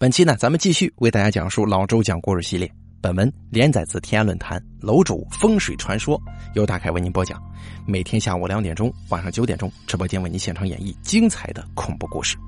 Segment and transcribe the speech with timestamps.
[0.00, 2.66] 本期呢，咱们继续为大家讲述老周讲故事系列。
[3.02, 6.18] 本文连载自天涯论坛楼主风水传说，
[6.54, 7.38] 由大凯为您播讲。
[7.86, 12.38] 每天下午两点钟，晚上九点钟，直播间为您现场演绎精彩的恐怖故事。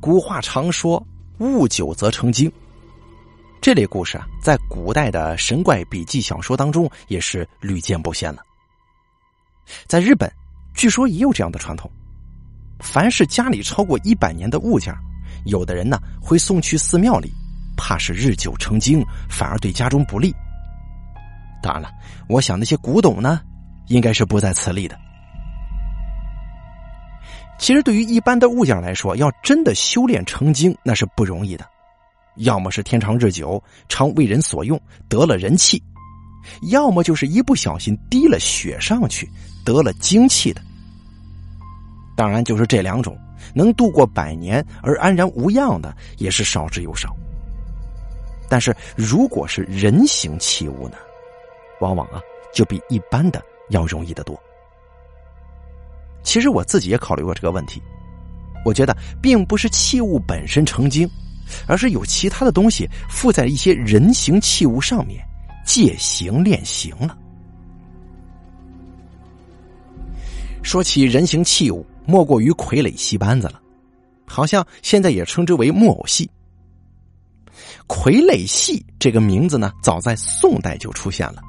[0.00, 1.06] 古话常说
[1.36, 2.50] “悟久则成精”，
[3.60, 8.42] 这类故事啊，在古代的神怪笔记小说当中也是屡见不鲜了。
[9.86, 10.32] 在日本，
[10.74, 11.92] 据说也有这样的传统。
[12.82, 14.92] 凡是家里超过一百年的物件，
[15.46, 17.32] 有的人呢会送去寺庙里，
[17.76, 20.34] 怕是日久成精，反而对家中不利。
[21.62, 21.88] 当然了，
[22.28, 23.40] 我想那些古董呢，
[23.86, 24.98] 应该是不在此例的。
[27.58, 31.64] 其实，对于一般的物件来说，要真的修炼成精，那是不容易的。
[32.38, 35.78] 要么是天长日久，常为人所用，得了人气；
[36.70, 39.30] 要么就是一不小心滴了血上去，
[39.64, 40.60] 得了精气的。
[42.22, 43.18] 当然，就是这两种
[43.52, 47.12] 能度过百年而安然无恙的，也是少之又少。
[48.48, 50.94] 但是，如果是人形器物呢，
[51.80, 52.22] 往往啊
[52.54, 54.40] 就比一般的要容易得多。
[56.22, 57.82] 其实我自己也考虑过这个问题，
[58.64, 61.10] 我觉得并不是器物本身成精，
[61.66, 65.20] 而是有其他的东西附在一些人形器物上面，
[65.66, 67.18] 借形练形了。
[70.62, 71.84] 说起人形器物。
[72.06, 73.60] 莫过于傀儡戏班子了，
[74.26, 76.28] 好像现在也称之为木偶戏。
[77.86, 81.42] 傀儡戏这个名字呢，早在宋代就出现了。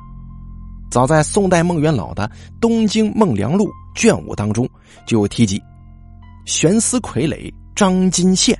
[0.92, 2.28] 早在宋代孟元老的
[2.60, 4.70] 《东京孟良录》卷五当中
[5.08, 5.62] 就有提及
[6.46, 8.56] “悬丝傀儡张金线”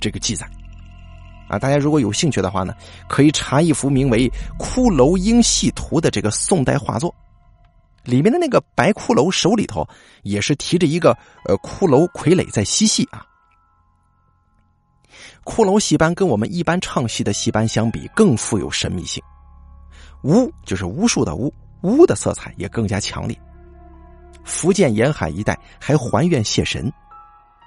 [0.00, 0.46] 这个记载。
[1.48, 2.74] 啊，大家如果有兴趣的话呢，
[3.08, 7.14] 可以查一幅名为《骷髅鹰戏图》的这个宋代画作。
[8.04, 9.86] 里面的那个白骷髅手里头
[10.22, 13.26] 也是提着一个呃骷髅傀儡在嬉戏啊。
[15.44, 19.22] 骷髅戏班跟我们一般唱戏的戏班相比更富有神秘性，
[20.22, 21.52] 巫就是巫术的巫，
[21.82, 23.36] 巫的色彩也更加强烈。
[24.44, 26.92] 福建沿海一带还还愿谢神，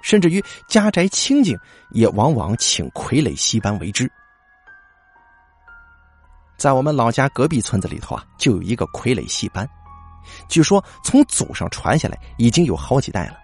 [0.02, 1.58] 甚至于家宅清静
[1.90, 4.10] 也往往请傀儡戏班为之。
[6.56, 9.68] 在我们老家隔壁村子里头啊，就有一个傀儡戏班。
[10.48, 13.38] 据说从祖上传下来已经有好几代了，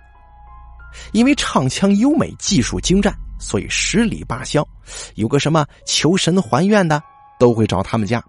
[1.12, 4.66] 因为唱腔优美、技术精湛，所以十里八乡
[5.14, 7.02] 有个什么求神还愿的
[7.38, 8.22] 都会找他们家。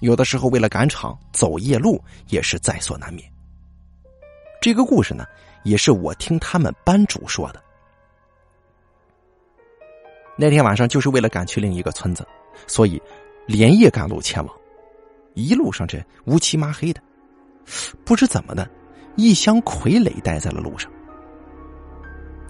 [0.00, 3.30] 有的时候为了赶场走夜路也是在所难免。
[4.60, 5.24] 这个故事呢，
[5.62, 7.62] 也是我听他们班主说的。
[10.34, 12.26] 那天晚上就是为了赶去另一个村子，
[12.66, 13.00] 所以
[13.46, 14.56] 连夜赶路前往，
[15.34, 17.00] 一路上这乌漆麻黑的。
[18.04, 18.68] 不知怎么的，
[19.16, 20.90] 一箱傀儡带在了路上。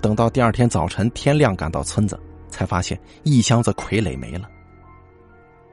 [0.01, 2.19] 等到第二天早晨天亮赶到村子，
[2.49, 4.49] 才发现一箱子傀儡没了。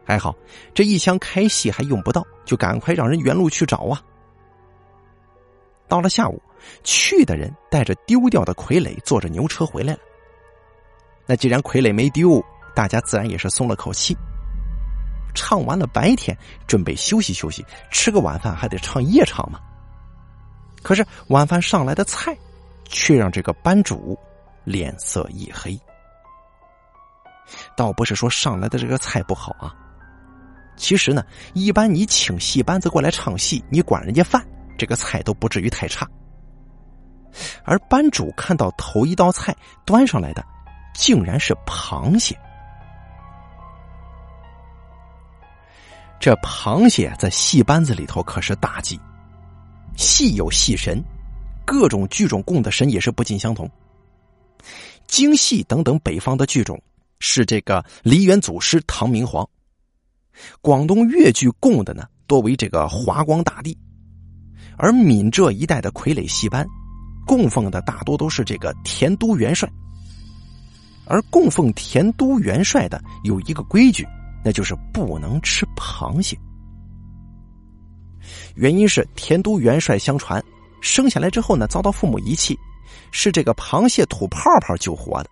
[0.05, 0.35] 还好
[0.73, 4.01] 这一箱开戏还用不到，就赶快让人原路去找啊。
[5.87, 6.41] 到了下午，
[6.83, 9.99] 去的人带着丢掉的傀儡坐着牛车回来了。
[11.25, 12.43] 那既然傀儡没丢，
[12.75, 14.15] 大家自然也是松了口气。
[15.33, 19.59] 唱完了白天，准备休息休息，吃个晚饭还得唱夜场嘛。
[20.81, 22.35] 可是晚饭上来的菜，
[22.85, 24.17] 却让这个班主
[24.63, 25.79] 脸色一黑。
[27.75, 29.75] 倒不是说上来的这个菜不好啊，
[30.77, 31.23] 其实呢，
[31.53, 34.45] 一般你请戏班子过来唱戏，你管人家饭，
[34.77, 36.07] 这个菜都不至于太差。
[37.63, 40.43] 而班主看到头一道菜端上来的，
[40.93, 42.37] 竟然是螃蟹。
[46.19, 48.99] 这螃蟹在戏班子里头可是大忌，
[49.95, 51.01] 戏有戏神，
[51.65, 53.69] 各种剧种供的神也是不尽相同。
[55.07, 56.79] 京戏等等北方的剧种
[57.19, 59.47] 是这个梨园祖师唐明皇，
[60.61, 63.77] 广东粤剧供的呢多为这个华光大帝，
[64.77, 66.67] 而闽浙一带的傀儡戏班
[67.25, 69.71] 供奉的大多都是这个田都元帅，
[71.05, 74.05] 而供奉田都元帅的有一个规矩。
[74.43, 76.37] 那就是不能吃螃蟹，
[78.55, 80.43] 原因是田都元帅相传
[80.81, 82.57] 生下来之后呢，遭到父母遗弃，
[83.11, 85.29] 是这个螃蟹吐泡泡救活的，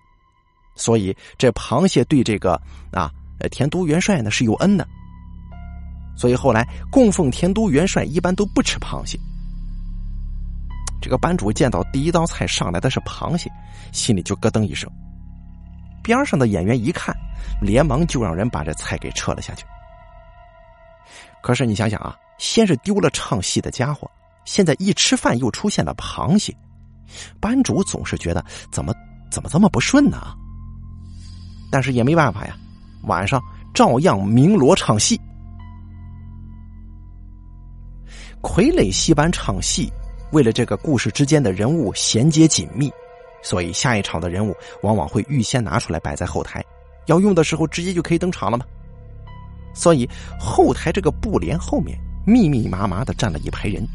[0.75, 2.62] 所以这螃蟹对这个
[2.92, 3.09] 啊
[3.50, 4.88] 田都元帅呢是有恩的，
[6.18, 9.18] 所以后来供奉田都元帅一般都不吃螃蟹。
[11.00, 13.50] 这个班主见到第一道菜上来的是螃蟹，
[13.94, 14.92] 心里就咯噔一声。
[16.07, 17.13] 边上的演员一看，
[17.62, 19.65] 连忙就让人把这菜给撤了下去。
[21.44, 24.09] 可是你想想啊，先是丢了唱戏的家伙，
[24.45, 26.56] 现在一吃饭又出现了螃蟹，
[27.42, 28.94] 班主总是觉得怎么
[29.30, 30.33] 怎么这么不顺呢？
[31.69, 32.56] 但是也没办法呀，
[33.04, 33.42] 晚上
[33.74, 35.19] 照样鸣锣唱戏。
[38.42, 39.92] 傀儡戏班唱戏，
[40.31, 42.89] 为了这个故事之间的人物衔接紧密，
[43.48, 46.62] 所以下一场的人物往往会预先拿出来摆在后台，
[47.06, 48.66] 要用的时候直接就可以登场了嘛。
[49.74, 50.06] 所以
[50.38, 53.88] 后台这个布帘后面密密麻麻的站了一排人。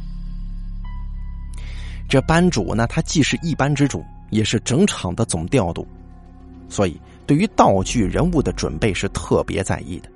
[2.08, 5.86] 这班主呢，他既是一班之主，也是整场的总调度，
[6.70, 10.08] 所以对于道具人物的准备是特别在意的。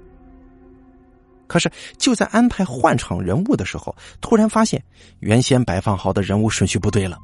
[1.47, 4.83] 可是就在安排换场人物的时候，突然发现
[5.21, 7.19] 原先摆放好的人物顺序不对了，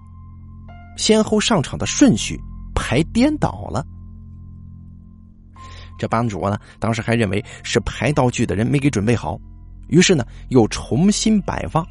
[0.96, 2.38] 先后上场的顺序
[2.74, 3.84] 排颠倒了。
[5.98, 9.38] 这班主呢，当时还认为是排道具的人没给准备好，
[9.88, 11.86] 于是呢又重新摆放。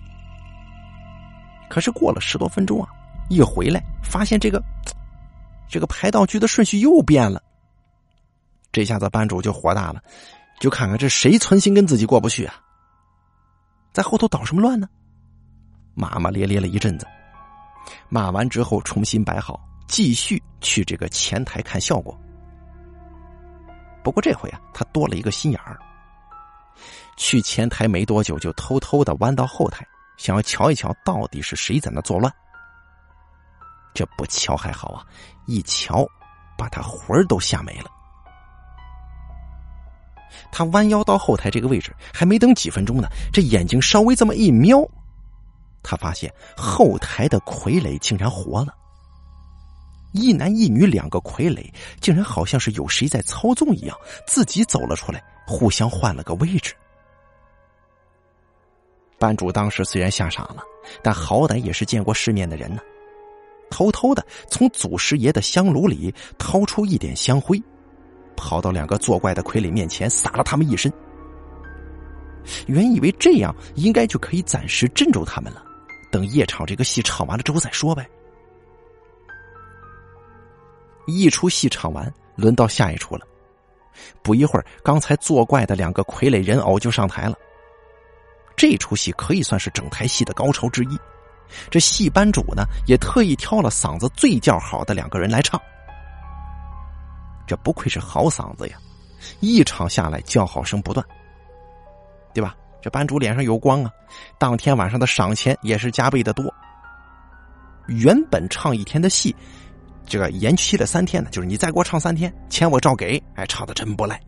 [1.70, 2.90] 可是过了十多分钟啊，
[3.30, 4.62] 一回来发现这个
[5.70, 7.42] 这个排道具的顺序又变了。
[8.72, 10.04] 这下子班主就火大了，
[10.60, 12.56] 就看看这谁存心跟自己过不去啊，
[13.94, 14.90] 在后头捣什么乱呢？
[15.94, 17.06] 骂骂咧咧了一阵子，
[18.10, 22.18] 骂完之后重新摆好，继续去这个前台看效果。
[24.04, 25.78] 不过这回啊，他多了一个心眼儿，
[27.18, 29.86] 去前台没多久，就偷偷的弯到后台。
[30.18, 32.32] 想要瞧一瞧，到底是谁在那作乱？
[33.94, 35.06] 这不瞧还好啊，
[35.48, 36.06] 一瞧，
[36.58, 37.90] 把他魂儿都吓没了。
[40.52, 44.80] 他弯腰到后台这个位置，还没等几分钟呢，这眼睛稍微这么一瞄，
[45.84, 48.76] 他发现后台的傀儡竟然活了。
[50.14, 51.66] 一男一女两个傀儡，
[52.02, 53.98] 竟然好像是有谁在操纵一样，
[54.28, 56.74] 自己走了出来，互相换了个位置。
[59.18, 60.64] 班主当时虽然吓傻了，
[61.02, 62.82] 但好歹也是见过世面的人呢。
[63.70, 67.62] 偷偷的从祖师爷的香炉里掏出一点香灰，
[68.36, 70.92] 跑到两个作怪的傀儡面前撒了他们一身。
[72.68, 75.64] 原以为这样应该就可以暂时镇住他们了，
[76.12, 78.08] 等夜场这个戏唱完了之后再说呗。
[81.08, 83.26] 一出戏唱完，轮到下一出了。
[84.22, 87.36] 不一会儿，刚才作怪的两个傀儡人偶就上台了。
[88.56, 91.00] 这出戏可以算是整台戏的高潮之一，
[91.70, 95.60] 这戏班主呢也特意挑了嗓子最叫好的两个人来唱。
[97.48, 98.78] 这不愧是好嗓子呀，
[99.40, 101.06] 一场下来叫好声不断，
[102.34, 102.56] 对吧？
[102.82, 103.92] 这班主脸上有光啊，
[104.40, 106.52] 当天晚上的赏钱也是加倍的多。
[107.88, 109.36] 原本唱一天的戏，
[110.06, 113.22] 这个延期了三天呢，就是你再给我唱三天，钱我照给。
[113.36, 114.20] 哎，唱的真不赖。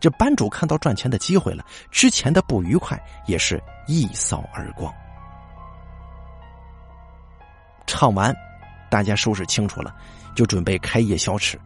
[0.00, 4.92] 这班主看到赚钱的机会了，之前的不愉快也是一扫而光。
[7.86, 8.34] 唱完，
[8.90, 9.94] 大家收拾清楚了，
[10.34, 11.60] 就准备开业消吃。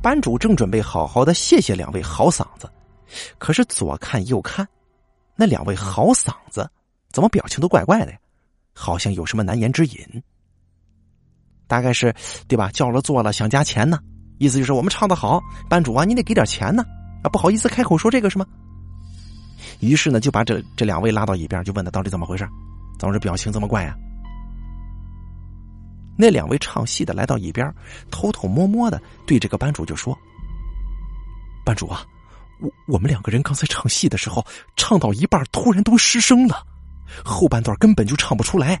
[0.00, 2.70] 班主正准备好好的谢谢两位好嗓子，
[3.38, 4.66] 可是左看右看，
[5.34, 6.68] 那两位好嗓子
[7.10, 8.18] 怎么表情都怪怪的呀？
[8.72, 10.22] 好像有什么难言之隐。
[11.66, 12.14] 大概是
[12.46, 12.70] 对吧？
[12.70, 13.98] 叫了做了，想加钱呢。
[14.38, 16.84] 意思就是我们唱的好，班主啊，你得给点钱呢，
[17.22, 18.46] 啊，不好意思开口说这个是吗？
[19.80, 22.46] 于是呢，就把这这两位拉到一边，就问他到底怎么回事，
[22.98, 23.96] 怎么这表情这么怪呀？
[26.18, 27.70] 那两位唱戏的来到一边，
[28.10, 30.16] 偷偷摸摸的对这个班主就说
[31.64, 32.06] ：“班主啊，
[32.60, 34.44] 我我们两个人刚才唱戏的时候，
[34.76, 36.64] 唱到一半突然都失声了，
[37.24, 38.80] 后半段根本就唱不出来，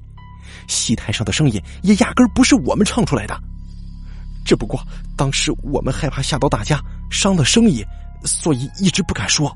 [0.68, 3.38] 戏台上的声音也压根不是我们唱出来的。”
[4.46, 4.80] 只不过
[5.16, 6.80] 当时我们害怕吓到大家，
[7.10, 7.84] 伤了生意，
[8.24, 9.52] 所以一直不敢说。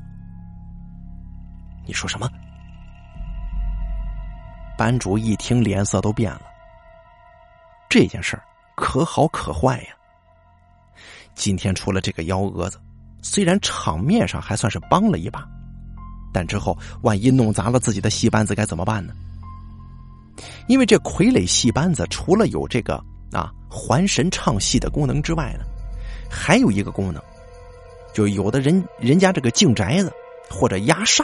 [1.87, 2.29] 你说什么？
[4.77, 6.41] 班主一听，脸色都变了。
[7.89, 8.43] 这件事儿
[8.75, 9.89] 可好可坏呀！
[11.35, 12.77] 今天出了这个幺蛾子，
[13.21, 15.47] 虽然场面上还算是帮了一把，
[16.33, 19.13] 但之后万一弄砸了自己的戏班子，该怎么办呢？
[20.67, 23.03] 因为这傀儡戏班子除了有这个。
[23.33, 25.63] 啊，还神唱戏的功能之外呢，
[26.29, 27.23] 还有一个功能，
[28.13, 30.11] 就有的人人家这个净宅子
[30.49, 31.23] 或者压煞，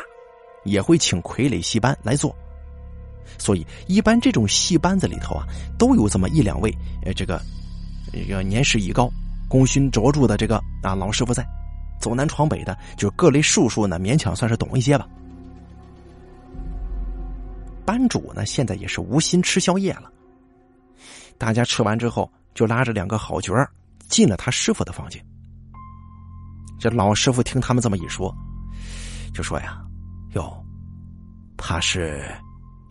[0.63, 2.34] 也会请傀儡戏班来做。
[3.38, 5.46] 所以，一般这种戏班子里头啊，
[5.77, 6.74] 都有这么一两位，
[7.04, 7.42] 呃，这个
[8.13, 9.12] 这个年事已高、
[9.50, 11.46] 功勋卓著的这个啊老师傅在，
[12.00, 15.08] 走南闯北的，就各类术数呢，勉强算是懂一些吧。
[17.86, 20.12] 班主呢，现在也是无心吃宵夜了。
[21.38, 23.70] 大家吃完之后，就拉着两个好角儿
[24.10, 25.24] 进了他师傅的房间。
[26.80, 28.36] 这老师傅听他们这么一说，
[29.34, 29.82] 就说呀
[30.36, 30.63] ：“哟，
[31.58, 32.24] 怕是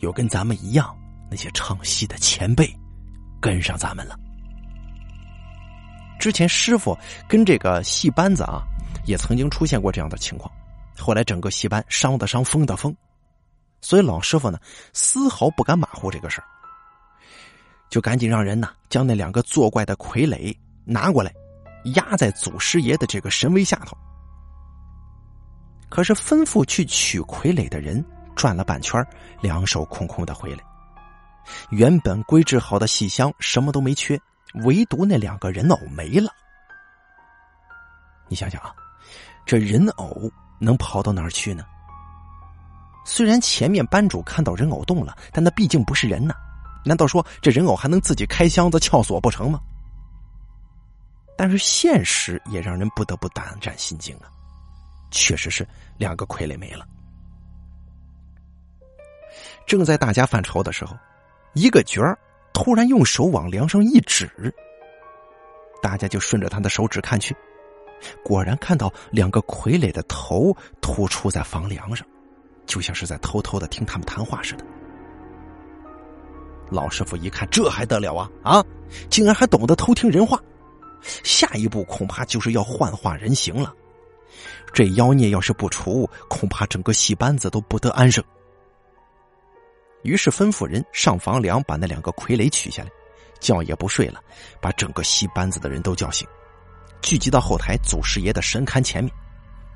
[0.01, 0.97] 有跟咱们一样
[1.31, 2.69] 那些唱戏的前辈
[3.41, 4.19] 跟上咱们了。”
[6.19, 6.97] 之前师傅
[7.29, 8.63] 跟这个戏班子啊，
[9.07, 10.51] 也曾经出现过这样的情况。
[10.99, 12.95] 后来整个戏班伤的伤，疯的疯，
[13.81, 14.59] 所以老师傅呢
[14.93, 16.47] 丝毫不敢马虎这个事儿，
[17.89, 21.33] 就赶紧让人呢将那两个作怪的傀儡拿过来，
[21.95, 23.97] 压在祖师爷的这个神威下头。
[25.89, 29.07] 可是吩咐去取傀儡的人转了半圈，
[29.41, 30.65] 两手空空的回来。
[31.71, 34.19] 原本规制好的戏箱什么都没缺，
[34.65, 36.29] 唯独那两个人偶没了。
[38.29, 38.75] 你想想啊，
[39.47, 40.31] 这人偶。
[40.59, 41.67] 能跑到哪儿去呢？
[43.05, 46.35] 虽然前面班主看到人偶动了，但那毕竟不是人呐。
[46.83, 49.61] 难道说这人偶还能自己开箱子撬锁不成吗？
[51.37, 54.33] 但是现实也让人不得不胆战心惊啊！
[55.11, 56.89] 确实是两个傀儡没了。
[59.67, 60.97] 正在大家犯愁的时候，
[61.53, 62.19] 一个角儿
[62.55, 64.27] 突然用手往梁上一指，
[65.83, 67.37] 大家就顺着他的手指看去。
[68.23, 72.07] 果然看到两个傀儡的头突出在房梁上，
[72.67, 74.65] 就像是在偷偷的听他们谈话似的。
[76.69, 78.31] 老师傅一看，这还得了啊！
[78.43, 78.65] 啊，
[79.09, 80.41] 竟然还懂得偷听人话，
[81.23, 83.73] 下一步恐怕就是要幻化人形了。
[84.73, 88.23] 这妖孽要是不除，恐怕整个戏班子都不得安生。
[90.03, 92.91] 于是吩咐人上房梁，把那两个傀儡取下来，
[93.41, 94.21] 觉也不睡了，
[94.61, 96.27] 把整个戏班子的人都叫醒。
[97.03, 99.13] 聚集到后台祖师爷的神龛前面，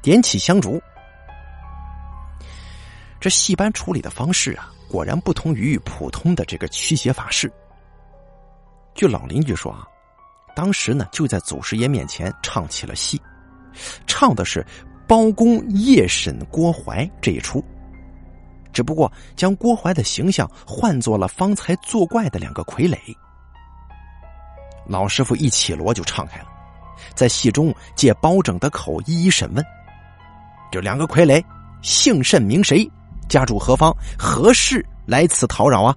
[0.02, 0.80] 点起香烛。
[3.20, 7.52] 这戏班处理的方式啊，果然不同于普通的这个驱邪法事。
[8.94, 9.86] 据老邻居说啊，
[10.56, 13.20] 当时呢就在祖师爷面前唱起了戏，
[14.06, 14.66] 唱的是
[15.06, 17.64] 包公夜审郭淮这一出，
[18.72, 22.98] 只不过将郭淮的形象换作了方才作怪的两个傀儡。
[24.86, 26.49] 老师傅一起锣就唱开了。
[27.20, 29.62] 在戏中借包拯的口一一审问，
[30.72, 31.44] 这两个傀儡
[31.82, 32.90] 姓甚名谁，
[33.28, 35.94] 家住何方，何事来此讨扰啊？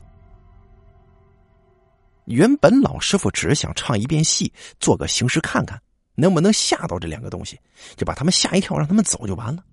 [2.25, 4.51] 原本老师傅只是想唱一遍戏，
[4.81, 5.81] 做个形式看看，
[6.15, 7.57] 能不能吓到这两个东西，
[7.95, 9.63] 就把他们吓一跳，让他们走就完了。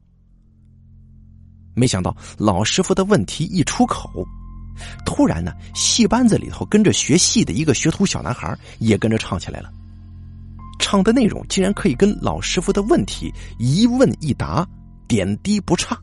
[1.75, 4.25] 没想到老师傅的问题一出口，
[5.05, 9.73] 突然呢，戏班子里头跟着学戏的一个学徒小男孩也跟着唱起来了。
[10.91, 14.67] 唱的内容竟然可以跟老师傅的问题一问一答，
[15.07, 15.97] 点滴不差。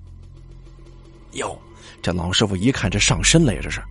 [1.33, 1.59] 哟，
[2.01, 3.83] 这老师傅一看这上身了呀，这是。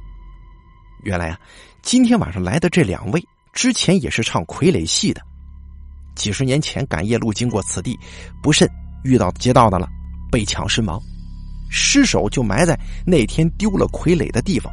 [1.02, 1.38] 原来啊，
[1.82, 3.22] 今天晚上来的这两位
[3.52, 5.20] 之前也是唱傀儡戏的，
[6.14, 7.94] 几十年前赶夜路经过此地，
[8.42, 8.66] 不慎
[9.04, 9.86] 遇到劫道的了，
[10.32, 10.98] 被抢身亡，
[11.68, 12.74] 尸首就埋在
[13.06, 14.72] 那天丢了傀儡的地方。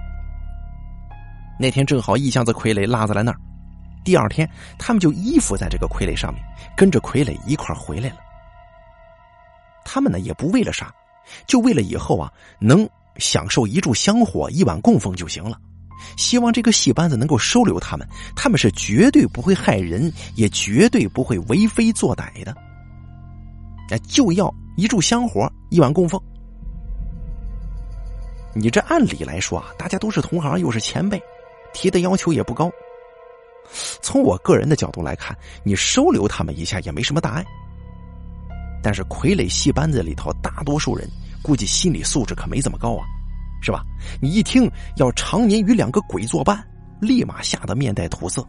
[1.59, 3.37] 那天正好一箱子傀儡落在了那儿。
[4.03, 6.43] 第二天，他们就依附在这个傀儡上面，
[6.75, 8.17] 跟着傀儡一块回来了。
[9.85, 10.93] 他们呢也不为了啥，
[11.45, 15.59] 就为了以后啊能享受一炷香火、一碗供奉就行了。
[16.17, 22.53] 希望这个戏班子能够收留他们，他们是绝对不会害人，也绝对不会为非作歹的。
[23.89, 26.19] 那就要一炷香火、一碗供奉。
[28.53, 31.21] 你这按理来说啊，大家都是同行，又是前辈，
[31.73, 32.69] 提的要求也不高。
[34.01, 37.45] 从我个人的角度来看，你收留他们一下也没什么大碍。
[38.81, 41.09] 但是傀儡戏班子里头大多数人
[41.41, 43.05] 估计心理素质可没这么高啊，
[43.61, 43.83] 是吧？
[44.21, 46.61] 你一听要常年与两个鬼作伴，
[46.99, 48.45] 立马吓得面带土色。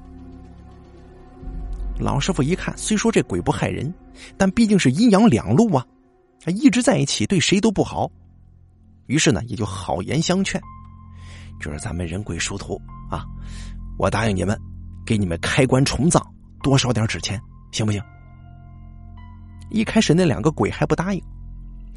[1.98, 3.94] 老师傅一看，虽说这鬼不害人，
[4.36, 5.86] 但毕竟是阴阳两路啊，
[6.46, 8.10] 一直在一起对谁都不好。
[9.06, 10.60] 于是呢，也就好言相劝，
[11.60, 12.74] 就是咱们人鬼殊途
[13.08, 13.24] 啊，
[13.96, 14.60] 我答应你们。
[15.04, 16.22] 给你们开棺重葬，
[16.62, 17.40] 多烧点纸钱，
[17.72, 18.02] 行不行？
[19.70, 21.22] 一开始那两个鬼还不答应，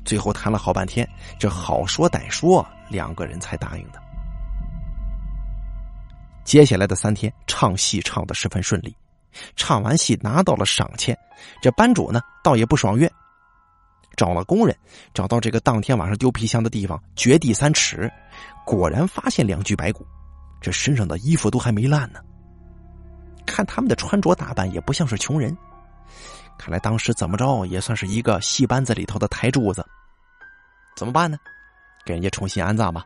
[0.04, 1.08] 最后谈了好半天，
[1.40, 4.02] 这好说歹说，两个人才答应的。
[6.44, 8.96] 接下来的三天，唱戏唱的十分顺利，
[9.56, 11.18] 唱完戏拿到了赏钱，
[11.62, 13.12] 这班主呢倒也不爽约，
[14.16, 14.76] 找了工人，
[15.14, 18.10] 找到这个当天晚上丢皮箱的地方，掘地三尺，
[18.66, 20.08] 果然发现两具白骨，
[20.62, 22.20] 这身上的衣服都还没烂呢。
[23.48, 25.58] 看他们的穿着打扮，也不像是穷人。
[26.60, 29.84] 看来当时怎么着也算是一个戏班子里头的台柱子。
[30.96, 31.38] 怎么办呢？
[32.06, 33.04] 给人家重新安葬吧。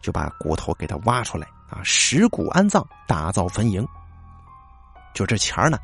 [0.00, 3.86] 就把骨头给他挖出来啊，尸骨安葬，打造坟茔。
[5.14, 5.78] 就这钱儿呢，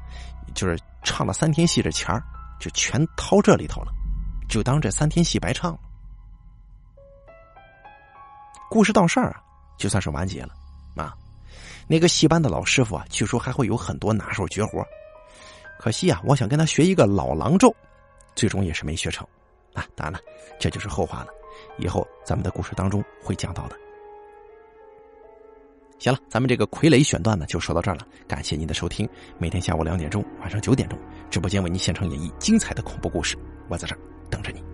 [0.54, 2.22] 就是唱了三天戏，这钱儿
[2.58, 3.92] 就全掏这里头了，
[4.48, 5.78] 就当这三天戏白唱了。
[8.70, 9.42] 故事到这儿啊，
[9.76, 10.54] 就算是完结了
[10.96, 11.14] 啊。
[11.86, 14.84] 那个戏班的老师傅啊，据说还会有很多拿手绝活，
[15.78, 17.74] 可惜啊，我想跟他学一个老狼咒，
[18.34, 19.26] 最终也是没学成。
[19.74, 20.20] 啊，当然了，
[20.58, 21.28] 这就是后话了，
[21.78, 23.76] 以后咱们的故事当中会讲到的。
[25.98, 29.08] 行了，咱们这个傀儡选段呢就说到这儿了，感谢您的收听。
[29.38, 30.98] 每天下午两点钟，晚上九点钟，
[31.30, 33.36] 直播间为您现场演绎精彩的恐怖故事，
[33.68, 33.98] 我在这儿
[34.30, 34.73] 等着你。